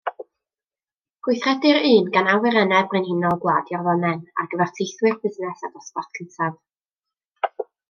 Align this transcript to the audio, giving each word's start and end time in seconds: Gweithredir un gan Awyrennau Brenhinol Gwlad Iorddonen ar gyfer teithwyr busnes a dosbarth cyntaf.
Gweithredir 1.27 1.79
un 1.89 2.07
gan 2.15 2.29
Awyrennau 2.35 2.87
Brenhinol 2.95 3.37
Gwlad 3.45 3.71
Iorddonen 3.75 4.25
ar 4.45 4.49
gyfer 4.55 4.75
teithwyr 4.81 5.23
busnes 5.27 5.65
a 5.69 5.73
dosbarth 5.77 6.13
cyntaf. 6.21 6.61